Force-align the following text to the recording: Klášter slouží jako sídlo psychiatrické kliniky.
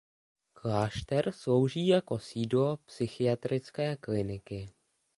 Klášter 0.53 1.31
slouží 1.31 1.87
jako 1.87 2.19
sídlo 2.19 2.77
psychiatrické 2.77 3.95
kliniky. 3.97 4.69